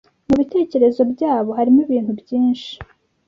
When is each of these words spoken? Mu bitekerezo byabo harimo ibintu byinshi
Mu 0.27 0.35
bitekerezo 0.41 1.01
byabo 1.11 1.49
harimo 1.57 1.79
ibintu 1.85 2.11
byinshi 2.21 2.71